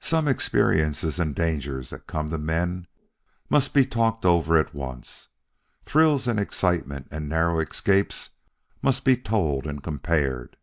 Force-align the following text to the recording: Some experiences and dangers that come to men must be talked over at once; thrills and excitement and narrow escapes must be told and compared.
Some 0.00 0.28
experiences 0.28 1.18
and 1.18 1.34
dangers 1.34 1.90
that 1.90 2.06
come 2.06 2.30
to 2.30 2.38
men 2.38 2.86
must 3.50 3.74
be 3.74 3.84
talked 3.84 4.24
over 4.24 4.56
at 4.56 4.72
once; 4.74 5.28
thrills 5.84 6.26
and 6.26 6.40
excitement 6.40 7.06
and 7.10 7.28
narrow 7.28 7.60
escapes 7.60 8.30
must 8.80 9.04
be 9.04 9.14
told 9.14 9.66
and 9.66 9.82
compared. 9.82 10.56